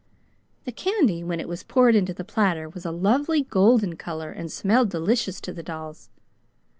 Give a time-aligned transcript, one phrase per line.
[0.65, 4.51] The candy, when it was poured into the platter, was a lovely golden color and
[4.51, 6.09] smelled delicious to the dolls.